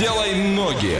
Делай 0.00 0.32
ноги. 0.34 0.98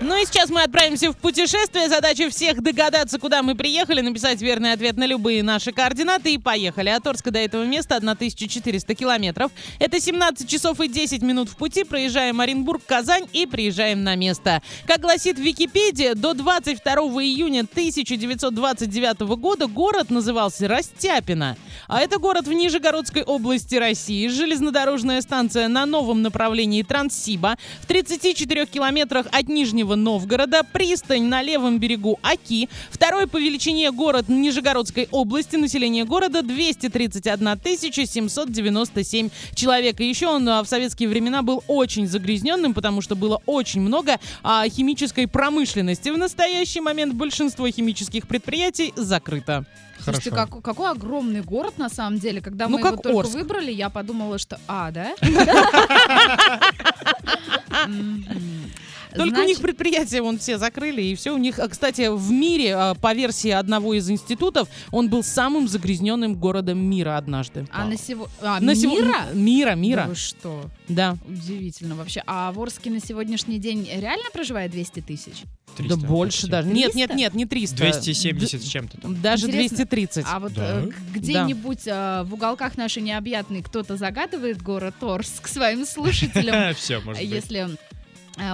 Ну 0.00 0.16
и 0.16 0.24
сейчас 0.24 0.48
мы 0.48 0.62
отправимся 0.62 1.10
в 1.10 1.16
путешествие. 1.16 1.88
Задача 1.88 2.30
всех 2.30 2.62
догадаться, 2.62 3.18
куда 3.18 3.42
мы 3.42 3.56
приехали, 3.56 4.00
написать 4.00 4.40
верный 4.40 4.72
ответ 4.72 4.96
на 4.96 5.06
любые 5.06 5.42
наши 5.42 5.72
координаты 5.72 6.34
и 6.34 6.38
поехали. 6.38 6.88
От 6.88 7.04
Орска 7.04 7.32
до 7.32 7.40
этого 7.40 7.64
места 7.64 7.96
1400 7.96 8.94
километров. 8.94 9.50
Это 9.80 10.00
17 10.00 10.48
часов 10.48 10.78
и 10.78 10.86
10 10.86 11.22
минут 11.22 11.48
в 11.48 11.56
пути. 11.56 11.82
Проезжаем 11.82 12.40
Оренбург, 12.40 12.82
Казань 12.86 13.26
и 13.32 13.44
приезжаем 13.44 14.04
на 14.04 14.14
место. 14.14 14.62
Как 14.86 15.00
гласит 15.00 15.36
Википедия, 15.36 16.14
до 16.14 16.32
22 16.32 16.92
июня 17.24 17.62
1929 17.62 19.20
года 19.36 19.66
город 19.66 20.10
назывался 20.10 20.68
Растяпино. 20.68 21.56
А 21.88 22.00
это 22.00 22.18
город 22.18 22.46
в 22.46 22.52
Нижегородской 22.52 23.24
области 23.24 23.74
России. 23.74 24.28
Железнодорожная 24.28 25.20
станция 25.22 25.66
на 25.66 25.86
новом 25.86 26.22
направлении 26.22 26.84
Транссиба. 26.84 27.56
В 27.80 27.86
34 27.86 28.66
километрах 28.66 29.26
от 29.32 29.48
Нижнего 29.48 29.87
Новгорода. 29.96 30.62
Пристань 30.64 31.24
на 31.24 31.42
левом 31.42 31.78
берегу 31.78 32.18
Аки. 32.22 32.68
Второй 32.90 33.26
по 33.26 33.38
величине 33.38 33.90
город 33.90 34.28
Нижегородской 34.28 35.08
области. 35.10 35.56
Население 35.56 36.04
города 36.04 36.42
231 36.42 37.58
797 38.06 39.30
человек. 39.54 40.00
И 40.00 40.08
еще 40.08 40.28
он 40.28 40.48
а, 40.48 40.62
в 40.62 40.68
советские 40.68 41.08
времена 41.08 41.42
был 41.42 41.62
очень 41.68 42.06
загрязненным, 42.06 42.74
потому 42.74 43.00
что 43.02 43.16
было 43.16 43.40
очень 43.46 43.80
много 43.80 44.18
а, 44.42 44.68
химической 44.68 45.26
промышленности. 45.26 46.10
В 46.10 46.18
настоящий 46.18 46.80
момент 46.80 47.14
большинство 47.14 47.68
химических 47.68 48.26
предприятий 48.28 48.92
закрыто. 48.96 49.64
Слушайте, 50.00 50.30
как- 50.30 50.62
какой 50.62 50.90
огромный 50.92 51.42
город 51.42 51.76
на 51.76 51.88
самом 51.88 52.20
деле. 52.20 52.40
Когда 52.40 52.68
Ну, 52.68 52.76
мы 52.76 52.82
как 52.82 52.92
его 52.92 53.02
только 53.02 53.18
Орск. 53.20 53.34
выбрали, 53.34 53.72
я 53.72 53.90
подумала, 53.90 54.38
что... 54.38 54.60
А, 54.68 54.92
да? 54.92 55.12
Только 59.18 59.32
у 59.32 59.36
Значит, 59.36 59.48
них 59.48 59.60
предприятия 59.60 60.22
вон 60.22 60.38
все 60.38 60.58
закрыли, 60.58 61.02
и 61.02 61.14
все 61.14 61.34
у 61.34 61.38
них. 61.38 61.58
А, 61.58 61.68
Кстати, 61.68 62.08
в 62.14 62.30
мире, 62.30 62.74
а, 62.74 62.94
по 62.94 63.12
версии 63.14 63.50
одного 63.50 63.94
из 63.94 64.08
институтов, 64.10 64.68
он 64.90 65.08
был 65.10 65.22
самым 65.22 65.68
загрязненным 65.68 66.34
городом 66.34 66.78
мира 66.78 67.16
однажды. 67.18 67.66
А 67.72 67.84
на 67.84 67.96
сего... 67.96 68.28
А, 68.40 68.60
На 68.60 68.74
сего- 68.74 68.94
мира? 68.94 69.14
Мира, 69.34 69.68
Да 69.70 69.74
мира. 69.74 70.04
вы 70.08 70.14
что? 70.14 70.70
Да. 70.88 71.16
Удивительно 71.26 71.94
вообще. 71.94 72.22
А 72.26 72.52
в 72.52 72.60
Орске 72.60 72.90
на 72.90 73.00
сегодняшний 73.00 73.58
день 73.58 73.88
реально 73.92 74.30
проживает 74.32 74.70
200 74.70 75.00
тысяч? 75.00 75.42
300, 75.76 75.96
да 75.96 76.06
больше 76.08 76.38
почти. 76.42 76.50
даже. 76.50 76.68
Нет, 76.68 76.94
нет, 76.94 77.08
300? 77.10 77.14
нет, 77.14 77.34
не 77.34 77.44
300. 77.46 77.76
270 77.76 78.62
с 78.62 78.66
чем-то 78.66 79.00
там. 79.00 79.20
Даже 79.20 79.46
Интересно, 79.46 79.76
230. 79.76 80.24
А 80.28 80.40
вот 80.40 80.52
Да? 80.54 80.80
э, 80.80 80.88
где-нибудь 81.14 81.82
э, 81.86 82.22
в 82.24 82.34
уголках 82.34 82.76
нашей 82.76 83.02
необъятной 83.02 83.62
кто-то 83.62 83.96
загадывает 83.96 84.62
город 84.62 84.94
Орск 85.02 85.46
своим 85.46 85.84
слушателям? 85.84 86.74
Все, 86.74 87.00
может 87.00 87.22
быть. 87.22 87.30
Если 87.30 87.68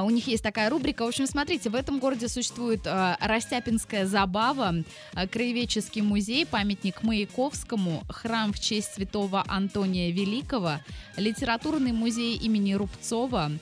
у 0.02 0.10
них 0.10 0.26
есть 0.26 0.42
такая 0.42 0.70
рубрика. 0.70 1.04
В 1.04 1.08
общем, 1.08 1.26
смотрите, 1.26 1.70
в 1.70 1.74
этом 1.74 1.98
городе 1.98 2.28
существует 2.28 2.80
э, 2.86 3.16
Растяпинская 3.20 4.06
забава, 4.06 4.74
э, 5.14 5.26
краеведческий 5.26 6.02
музей, 6.02 6.46
памятник 6.46 7.02
Маяковскому, 7.02 8.02
храм 8.08 8.52
в 8.52 8.60
честь 8.60 8.94
святого 8.94 9.44
Антония 9.46 10.10
Великого, 10.10 10.80
литературный 11.16 11.92
музей 11.92 12.36
имени 12.36 12.74
Рубцова, 12.74 13.52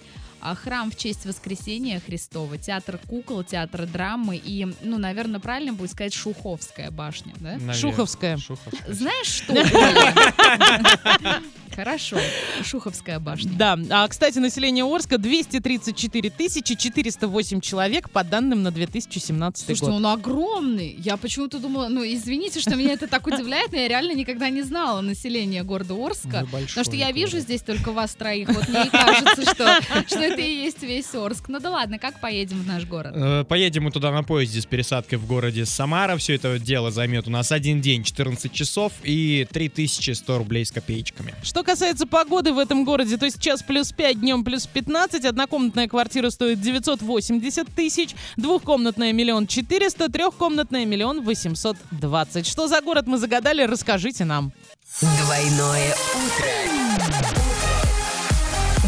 а, 0.40 0.56
храм 0.56 0.90
в 0.90 0.96
честь 0.96 1.24
Воскресения 1.24 2.00
Христова, 2.00 2.58
театр 2.58 2.98
кукол, 3.06 3.44
театр 3.44 3.86
драмы 3.86 4.36
и, 4.36 4.66
ну, 4.82 4.98
наверное, 4.98 5.38
правильно 5.38 5.72
будет 5.72 5.92
сказать 5.92 6.12
Шуховская 6.12 6.90
башня, 6.90 7.32
да? 7.36 7.52
Наверное. 7.52 7.74
Шуховская. 7.74 8.36
Шуховская. 8.38 8.92
Знаешь 8.92 9.26
что? 9.26 9.54
Хорошо, 11.74 12.18
Шуховская 12.62 13.18
башня. 13.18 13.52
Да, 13.56 13.78
а, 13.90 14.08
кстати, 14.08 14.38
население 14.38 14.84
Орска 14.84 15.18
234 15.18 16.30
408 16.76 17.60
человек 17.60 18.10
по 18.10 18.24
данным 18.24 18.62
на 18.62 18.70
2017 18.70 19.64
Слушайте, 19.66 19.86
год. 19.86 19.94
он 19.94 20.06
огромный. 20.06 20.94
Я 20.98 21.16
почему-то 21.16 21.58
думала, 21.58 21.88
ну, 21.88 22.04
извините, 22.04 22.60
что 22.60 22.76
меня 22.76 22.92
это 22.92 23.06
так 23.06 23.26
удивляет, 23.26 23.72
но 23.72 23.78
я 23.78 23.88
реально 23.88 24.12
никогда 24.12 24.48
не 24.50 24.62
знала 24.62 25.00
население 25.00 25.62
города 25.62 25.94
Орска. 25.94 26.40
Ну, 26.42 26.46
Потому 26.46 26.84
что 26.84 26.96
я 26.96 27.10
вижу 27.12 27.38
здесь 27.38 27.62
только 27.62 27.92
вас 27.92 28.14
троих. 28.14 28.48
Вот 28.48 28.68
мне 28.68 28.84
и 28.84 28.88
кажется, 28.90 29.42
что, 29.42 29.80
что 30.06 30.18
это 30.20 30.40
и 30.40 30.54
есть 30.54 30.82
весь 30.82 31.14
Орск. 31.14 31.48
Ну 31.48 31.60
да 31.60 31.70
ладно, 31.70 31.98
как 31.98 32.20
поедем 32.20 32.62
в 32.62 32.66
наш 32.66 32.84
город? 32.84 33.12
Э, 33.14 33.44
Поедем 33.48 33.84
мы 33.84 33.90
туда 33.90 34.10
на 34.12 34.22
поезде 34.22 34.60
с 34.60 34.66
пересадкой 34.66 35.18
в 35.18 35.26
городе 35.26 35.64
Самара. 35.66 36.16
Все 36.16 36.34
это 36.34 36.58
дело 36.58 36.90
займет 36.90 37.26
у 37.28 37.30
нас 37.30 37.52
один 37.52 37.80
день, 37.80 38.04
14 38.04 38.52
часов 38.52 38.92
и 39.02 39.46
3100 39.50 40.38
рублей 40.38 40.64
с 40.64 40.72
копеечками. 40.72 41.34
Что 41.42 41.61
касается 41.62 42.06
погоды 42.06 42.52
в 42.52 42.58
этом 42.58 42.84
городе, 42.84 43.16
то 43.16 43.28
сейчас 43.30 43.62
плюс 43.62 43.92
5, 43.92 44.20
днем 44.20 44.44
плюс 44.44 44.66
15, 44.66 45.24
однокомнатная 45.24 45.88
квартира 45.88 46.30
стоит 46.30 46.60
980 46.60 47.74
тысяч, 47.74 48.14
двухкомнатная 48.36 49.12
миллион 49.12 49.46
400, 49.46 50.08
трехкомнатная 50.10 50.84
миллион 50.84 51.22
820. 51.22 52.46
Что 52.46 52.68
за 52.68 52.80
город 52.80 53.06
мы 53.06 53.18
загадали, 53.18 53.62
расскажите 53.62 54.24
нам. 54.24 54.52
Двойное 55.00 55.94
утро. 56.14 56.82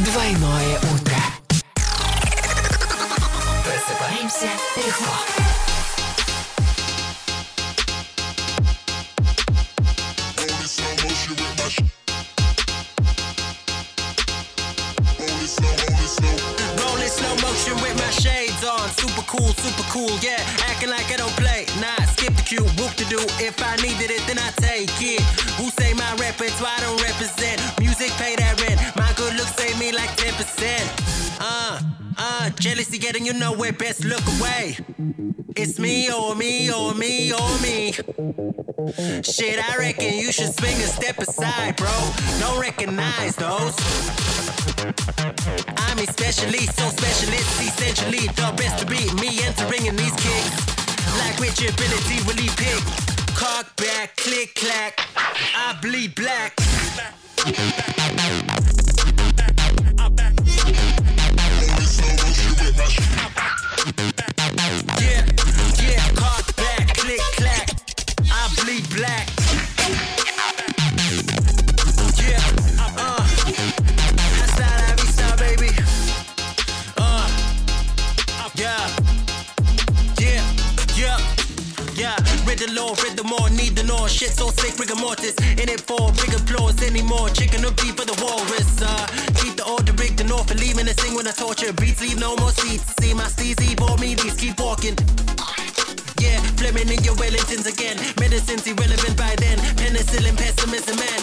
Двойное 0.04 0.78
утро. 0.78 1.16
Просыпаемся 3.64 4.48
легко. 4.76 5.53
Super 19.64 19.88
cool, 19.88 20.18
yeah. 20.20 20.44
Acting 20.68 20.90
like 20.90 21.10
I 21.10 21.16
don't 21.16 21.32
play. 21.40 21.64
Nah, 21.80 21.96
skip 22.12 22.34
the 22.34 22.42
cue, 22.42 22.64
whoop 22.76 22.92
to 23.00 23.04
do. 23.06 23.16
If 23.40 23.62
I 23.64 23.76
needed 23.76 24.10
it, 24.10 24.20
then 24.26 24.38
I 24.38 24.50
take 24.60 24.92
it. 25.00 25.22
Who 25.56 25.70
say 25.70 25.94
my 25.94 26.12
repertoire 26.16 26.76
don't 26.80 27.00
represent? 27.00 27.62
Music 27.80 28.10
pay 28.20 28.36
that 28.36 28.60
rent. 28.60 28.78
My 28.94 29.10
good 29.16 29.34
looks 29.36 29.56
save 29.56 29.78
me 29.80 29.90
like 29.90 30.10
10%. 30.18 31.40
Uh, 31.40 31.80
uh, 32.18 32.50
jealousy 32.60 32.98
getting 32.98 33.24
you 33.24 33.32
nowhere. 33.32 33.72
Best 33.72 34.04
look 34.04 34.20
away. 34.36 34.76
It's 35.56 35.78
me 35.78 36.12
or 36.12 36.34
me 36.34 36.70
or 36.70 36.92
me 36.92 37.32
or 37.32 37.58
me. 37.60 37.92
Shit, 39.22 39.58
I 39.66 39.78
reckon 39.78 40.12
you 40.12 40.30
should 40.30 40.52
swing 40.60 40.76
a 40.76 40.88
step 40.98 41.16
aside, 41.16 41.76
bro. 41.76 41.88
Don't 42.38 42.60
recognize 42.60 43.34
those. 43.36 43.74
Especially 46.16 46.66
so 46.66 46.88
specialist, 46.90 47.60
essentially 47.60 48.28
the 48.28 48.54
best 48.56 48.78
to 48.78 48.86
beat 48.86 49.12
me 49.14 49.42
entering 49.42 49.86
in 49.86 49.96
these 49.96 50.14
kicks. 50.14 50.66
Like 51.18 51.40
which 51.40 51.60
ability 51.60 52.22
will 52.24 52.36
he 52.36 52.48
pick? 52.50 52.84
Cock 53.34 53.74
back, 53.74 54.16
click 54.16 54.54
clack, 54.54 55.00
I 55.16 55.76
bleed 55.82 56.14
black. 56.14 56.54
Applause 86.44 86.82
anymore. 86.82 87.28
Chicken 87.30 87.64
or 87.64 87.72
beef 87.72 87.96
for 87.96 88.04
the 88.04 88.16
walrus. 88.22 88.80
Uh, 88.80 89.06
keep 89.40 89.56
the 89.56 89.64
order, 89.66 89.92
rig 89.94 90.16
the 90.16 90.24
north, 90.24 90.50
and 90.50 90.60
leaving 90.60 90.86
a 90.88 90.94
sing 90.94 91.14
when 91.14 91.26
I 91.26 91.32
torture. 91.32 91.72
Beats 91.72 92.00
leave 92.00 92.18
no 92.20 92.36
more 92.36 92.50
seats. 92.50 92.84
See 93.00 93.14
my 93.14 93.24
steezy, 93.24 93.76
bore 93.76 93.96
me 93.98 94.14
these, 94.14 94.34
keep 94.36 94.58
walking. 94.60 94.96
Yeah, 96.20 96.40
Fleming 96.60 96.88
in 96.88 97.02
your 97.02 97.14
Wellingtons 97.16 97.66
again. 97.66 97.96
Medicine's 98.20 98.66
irrelevant 98.66 99.16
by 99.16 99.34
then. 99.36 99.58
Penicillin, 99.78 100.36
pessimism, 100.36 100.96
man. 100.96 101.20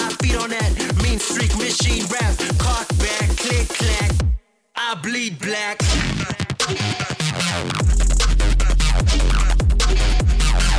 I 0.00 0.14
feed 0.20 0.36
on 0.36 0.50
that 0.50 0.70
mean 1.02 1.18
streak 1.18 1.54
machine 1.58 2.06
rap. 2.10 2.34
Cock 2.58 2.88
back, 2.98 3.28
click 3.36 3.68
clack. 3.68 4.12
I 4.76 4.94
bleed 5.02 5.38
black. 5.40 5.80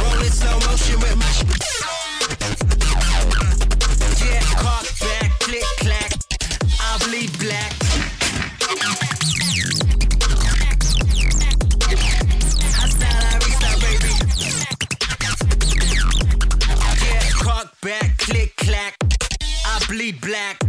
Rolling 0.02 0.32
slow 0.32 0.58
motion 0.68 1.00
with 1.00 1.18
my. 1.18 1.32
sh- 1.36 2.77
cock 4.58 4.86
back, 5.00 5.32
click 5.40 5.64
clack. 5.80 6.12
I 6.80 6.98
bleed 7.06 7.32
black. 7.40 7.74
Back, 17.84 18.18
click 18.18 18.56
clack. 18.58 18.98
I 19.66 19.80
bleed 19.88 20.20
black. 20.20 20.62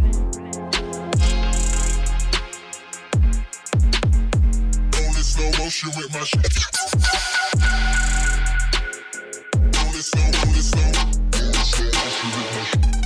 On 4.95 5.13
slow 5.21 5.51
motion 5.57 5.89
with 5.97 6.13
my 6.13 6.23
shit. 6.23 6.53
Roll 9.75 9.95
it 9.95 10.03
slow, 10.03 10.23
roll 10.23 10.55
it 10.55 10.63
slow. 10.63 10.81
Roll 11.33 11.49
it 11.49 11.65
slow 11.65 11.87
motion 11.91 12.27
with 12.35 12.49
my 12.55 12.63
shit. 12.63 12.98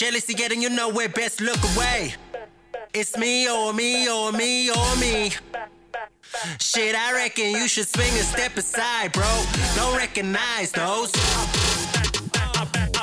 Jealousy 0.00 0.32
getting 0.32 0.62
you 0.62 0.70
nowhere, 0.70 1.10
best 1.10 1.42
look 1.42 1.62
away. 1.76 2.14
It's 2.94 3.18
me 3.18 3.50
or 3.50 3.74
me 3.74 4.08
or 4.08 4.32
me 4.32 4.70
or 4.70 4.96
me. 4.96 5.30
Shit, 6.58 6.96
I 6.96 7.12
reckon 7.12 7.50
you 7.50 7.68
should 7.68 7.86
swing 7.86 8.10
a 8.14 8.22
step 8.22 8.56
aside, 8.56 9.12
bro. 9.12 9.28
Don't 9.76 9.94
recognize 9.94 10.72
those. 10.72 11.12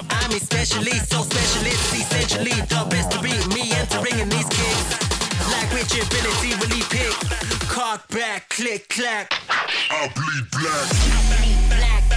I'm 0.09 0.31
especially 0.31 0.97
so 0.97 1.21
specialist, 1.21 1.93
essentially 1.93 2.57
the 2.65 2.87
best 2.89 3.11
to 3.11 3.21
beat 3.21 3.45
me 3.53 3.73
entering 3.73 4.17
in 4.17 4.27
these 4.29 4.49
kicks. 4.49 4.89
Like 5.51 5.69
which 5.73 5.93
ability 5.93 6.55
will 6.59 6.73
he 6.75 6.81
pick? 6.89 7.13
Cock 7.69 8.07
back, 8.07 8.49
click, 8.49 8.89
clack. 8.89 9.31
I 9.91 10.11
bleed 10.15 10.49
black. 10.49 11.37
Roll 11.77 12.16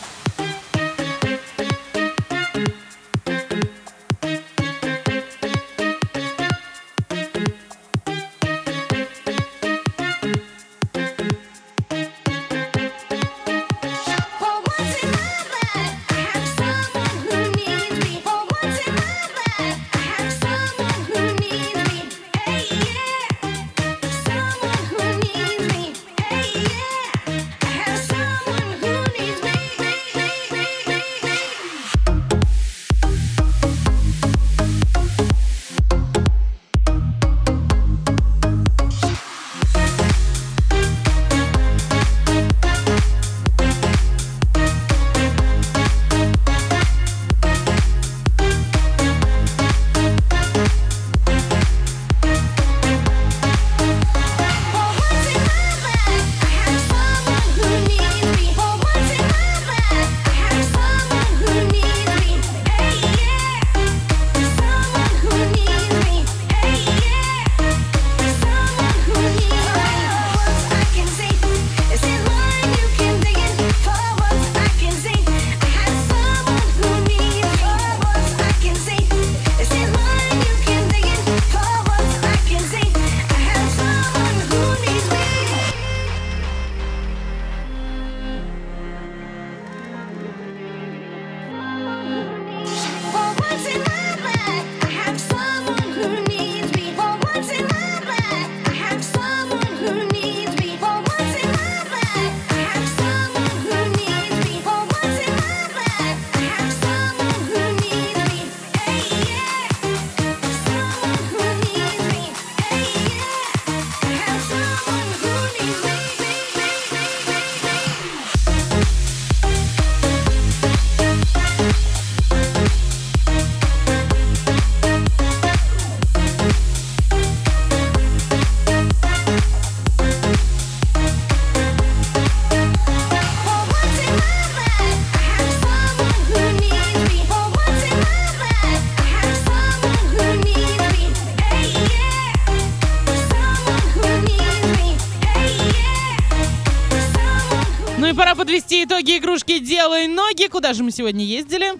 И 148.11 148.13
пора 148.13 148.35
подвести 148.35 148.83
итоги 148.83 149.17
игрушки 149.17 149.59
«Делай 149.59 150.07
ноги». 150.07 150.47
Куда 150.47 150.73
же 150.73 150.83
мы 150.83 150.91
сегодня 150.91 151.23
ездили? 151.23 151.73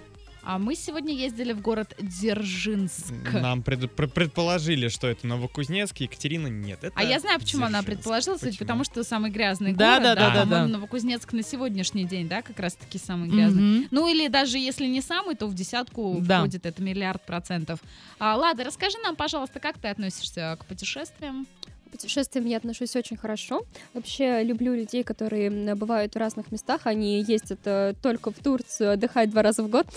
А 0.44 0.58
мы 0.58 0.74
сегодня 0.76 1.14
ездили 1.14 1.52
в 1.54 1.62
город 1.62 1.94
Дзержинск. 2.02 3.12
Нам 3.34 3.62
пред- 3.62 3.92
пр- 3.92 4.08
предположили, 4.10 4.88
что 4.88 5.08
это 5.08 5.28
Новокузнецк, 5.28 5.98
Екатерина 5.98 6.48
нет. 6.48 6.80
Это 6.84 6.94
А 6.96 7.04
я 7.04 7.20
знаю, 7.20 7.40
почему 7.40 7.66
она 7.66 7.80
Дзержинск. 7.82 7.86
предположила, 7.98 8.34
ведь 8.36 8.42
Почему? 8.42 8.58
потому 8.60 8.84
что 8.84 9.04
самый 9.04 9.30
грязный 9.30 9.74
Да, 9.74 10.00
город. 10.00 10.04
да, 10.04 10.16
да, 10.16 10.34
да, 10.34 10.42
по-моему, 10.42 10.68
да. 10.68 10.74
Новокузнецк 10.78 11.34
на 11.34 11.44
сегодняшний 11.44 12.06
день, 12.06 12.28
да, 12.28 12.42
как 12.42 12.60
раз-таки 12.60 12.98
самый 12.98 13.30
грязный. 13.30 13.62
Мгм. 13.62 13.88
Ну 13.92 14.08
или 14.08 14.28
даже 14.30 14.58
если 14.58 14.88
не 14.88 15.02
самый, 15.02 15.36
то 15.36 15.46
в 15.48 15.54
десятку 15.54 16.18
Да. 16.22 16.40
входит 16.40 16.66
это 16.66 16.82
миллиард 16.82 17.24
процентов. 17.26 17.80
А, 18.18 18.36
Лада, 18.36 18.64
расскажи 18.64 18.98
нам, 19.04 19.16
пожалуйста, 19.16 19.60
как 19.60 19.78
ты 19.78 19.90
относишься 19.90 20.58
к 20.60 20.66
путешествиям? 20.66 21.46
Путешествиям 21.92 22.46
я 22.46 22.58
отношусь 22.58 22.96
очень 22.96 23.18
хорошо. 23.18 23.64
Вообще 23.94 24.44
люблю 24.44 24.74
людей, 24.74 25.04
которые 25.04 25.76
бывают 25.76 26.16
в 26.16 26.18
разных 26.18 26.52
местах. 26.52 26.82
Они 26.86 27.22
ездят 27.22 27.60
э, 27.66 27.94
только 28.02 28.32
в 28.32 28.40
Турцию, 28.40 28.94
отдыхают 28.94 29.32
два 29.32 29.42
раза 29.42 29.64
в 29.64 29.70
год. 29.70 29.88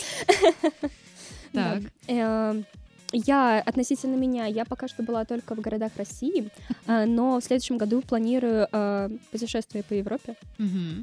Так. 1.53 1.83
Я 3.15 3.61
относительно 3.61 4.17
меня, 4.17 4.47
я 4.47 4.65
пока 4.65 4.89
что 4.89 5.03
была 5.05 5.25
только 5.25 5.55
в 5.55 5.61
городах 5.61 5.93
России, 5.97 6.51
э, 6.87 7.05
но 7.07 7.41
в 7.41 7.45
следующем 7.45 7.79
году 7.79 8.03
планирую 8.03 8.67
э, 8.71 9.11
путешествие 9.31 9.85
по 9.85 9.95
Европе, 9.95 10.35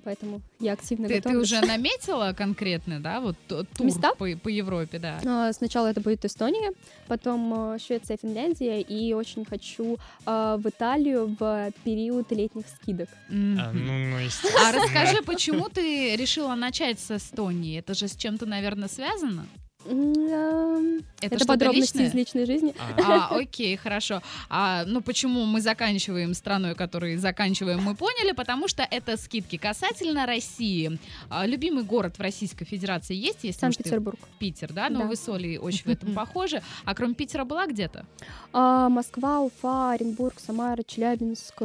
поэтому 0.04 0.42
я 0.60 0.74
активно 0.74 1.08
Ты, 1.08 1.16
ты 1.16 1.20
готовлюсь. 1.22 1.52
уже 1.52 1.62
наметила 1.66 2.34
конкретно, 2.38 3.00
да, 3.00 3.22
вот 3.22 3.38
тур 3.48 3.66
Места? 3.80 4.14
По, 4.16 4.28
по 4.36 4.50
Европе, 4.50 5.00
да? 5.00 5.20
А, 5.26 5.54
Сначала 5.54 5.88
это 5.88 6.02
будет 6.02 6.26
Эстония, 6.26 6.74
потом 7.08 7.80
Швеция, 7.80 8.18
Финляндия, 8.22 8.82
и 8.82 9.14
очень 9.14 9.46
хочу 9.46 9.98
в 10.26 10.62
Италию 10.66 11.36
в 11.40 11.72
период 11.84 12.32
летних 12.32 12.66
скидок. 12.68 13.10
А, 13.30 13.72
ну, 13.72 13.72
ну. 13.74 14.18
А 14.66 14.72
расскажи, 14.72 15.22
почему 15.24 15.70
ты 15.70 16.16
решила 16.16 16.56
начать 16.56 17.00
с 17.00 17.12
Эстонии? 17.12 17.80
Это 17.80 17.94
же 17.94 18.08
с 18.08 18.16
чем-то, 18.16 18.46
наверное, 18.46 18.90
связано? 18.90 19.46
Эм, 19.86 20.98
Это 21.22 21.36
Это 21.36 21.46
подробности 21.46 21.98
личное? 21.98 22.08
из 22.08 22.14
личной 22.14 22.46
жизни. 22.46 22.74
А, 23.04 23.36
окей, 23.36 23.76
хорошо. 23.78 24.22
А, 24.50 24.84
ну, 24.86 25.02
почему 25.02 25.46
мы 25.46 25.62
заканчиваем 25.62 26.34
страной, 26.34 26.76
которой 26.76 27.18
заканчиваем, 27.18 27.82
мы 27.82 27.96
поняли, 27.96 28.32
потому 28.32 28.68
что 28.68 28.84
это 28.90 29.18
скидки. 29.18 29.58
Касательно 29.58 30.26
России, 30.26 31.00
а, 31.30 31.46
любимый 31.46 31.84
город 31.84 32.18
в 32.18 32.22
Российской 32.22 32.66
Федерации 32.66 33.16
есть? 33.16 33.40
Если 33.44 33.60
Санкт-Петербург. 33.60 34.20
Питер, 34.40 34.72
да? 34.74 34.90
Но 34.90 35.02
Да. 35.02 35.06
вы 35.06 35.16
с 35.16 35.28
Олей 35.30 35.58
очень 35.58 35.84
в 35.86 35.88
этом 35.90 36.14
похожи. 36.16 36.62
А 36.86 36.94
кроме 36.96 37.14
Питера 37.14 37.44
была 37.44 37.66
где-то? 37.68 38.06
А, 38.54 38.90
Москва, 38.90 39.40
Уфа, 39.42 39.92
Оренбург, 39.92 40.36
Самара, 40.40 40.84
Челябинск. 40.84 41.56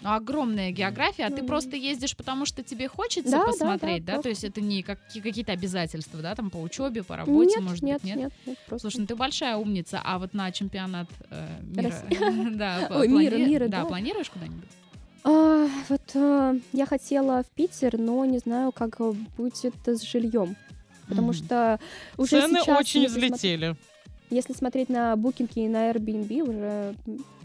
Ну, 0.00 0.12
огромная 0.12 0.70
география, 0.70 1.24
а 1.26 1.30
ты 1.30 1.42
просто 1.42 1.74
ездишь, 1.76 2.16
потому 2.16 2.46
что 2.46 2.62
тебе 2.62 2.86
хочется 2.88 3.30
Да, 3.32 3.38
да, 3.38 3.46
посмотреть, 3.46 4.04
да? 4.04 4.12
да, 4.12 4.18
То 4.18 4.22
просто. 4.22 4.28
есть 4.28 4.44
это 4.44 4.60
не 4.60 4.82
как- 4.84 5.00
какие-то 5.12 5.50
обязательства, 5.52 6.20
да, 6.22 6.34
там 6.36 6.50
по 6.50 6.58
учебе, 6.58 7.02
по 7.02 7.16
работе, 7.16 7.56
Нет, 7.56 7.60
может 7.68 7.82
нет, 7.82 8.00
быть, 8.02 8.04
нет? 8.04 8.16
нет, 8.16 8.32
нет, 8.46 8.58
просто. 8.68 8.88
Слушай, 8.90 9.00
ну 9.00 9.06
ты 9.08 9.16
большая 9.16 9.56
умница, 9.56 10.00
а 10.04 10.18
вот 10.20 10.34
на 10.34 10.52
чемпионат 10.52 11.08
э, 11.30 11.46
мира, 11.64 11.94
да, 12.56 12.86
Ой, 12.90 13.08
плани- 13.08 13.18
мира, 13.18 13.36
мира, 13.38 13.68
да, 13.68 13.82
да. 13.82 13.86
планируешь 13.86 14.30
куда-нибудь? 14.30 14.68
А, 15.24 15.68
вот 15.88 16.10
э, 16.14 16.58
я 16.72 16.86
хотела 16.86 17.42
в 17.42 17.46
Питер, 17.56 17.98
но 17.98 18.24
не 18.24 18.38
знаю, 18.38 18.70
как 18.70 18.98
будет 19.36 19.56
с 19.56 20.02
жильем. 20.02 20.54
Потому 21.08 21.28
Мгм. 21.28 21.32
что 21.44 21.80
уже 22.16 22.40
Цены 22.42 22.60
сейчас, 22.60 22.78
очень 22.78 23.06
взлетели. 23.06 23.76
Если 24.30 24.52
смотреть 24.52 24.88
на 24.88 25.16
букинги 25.16 25.60
и 25.60 25.68
на 25.68 25.90
Airbnb, 25.90 26.42
уже 26.42 26.94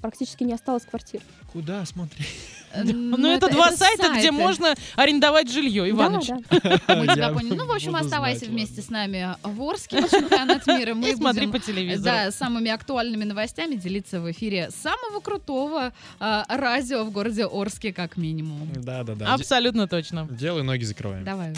практически 0.02 0.44
не 0.44 0.54
осталось 0.54 0.84
квартир. 0.84 1.22
Куда 1.54 1.86
смотреть? 1.86 2.28
Э, 2.74 2.84
Ну, 2.84 3.32
это, 3.32 3.50
два 3.50 3.72
сайта, 3.72 4.12
где 4.18 4.32
можно 4.32 4.76
арендовать 4.96 5.50
жилье, 5.50 5.90
Иваныч. 5.90 6.28
Ну, 6.88 7.66
в 7.66 7.72
общем, 7.72 7.96
оставайся 7.96 8.46
вместе 8.46 8.82
с 8.82 8.90
нами 8.90 9.36
в 9.44 9.62
Орске 9.62 10.02
на 10.02 10.10
чемпионат 10.10 10.68
мира. 10.68 10.94
Мы 10.94 11.10
И 11.12 11.16
смотри 11.16 11.48
по 11.48 11.60
телевизору. 11.60 12.04
Да, 12.04 12.32
самыми 12.32 12.72
актуальными 12.72 13.24
новостями 13.24 13.76
делиться 13.76 14.20
в 14.20 14.30
эфире 14.32 14.70
самого 14.72 15.20
крутого 15.22 15.94
а, 16.20 16.46
радио 16.50 17.04
в 17.04 17.12
городе 17.12 17.46
Орске, 17.46 17.94
как 17.94 18.18
минимум. 18.18 18.70
Да, 18.76 19.04
да, 19.04 19.16
да. 19.16 19.34
Абсолютно 19.34 19.88
точно. 19.88 20.28
Делай 20.32 20.64
ноги 20.64 20.84
закрываем. 20.84 21.24
Давай. 21.24 21.54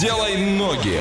Делай 0.00 0.36
ноги. 0.58 1.00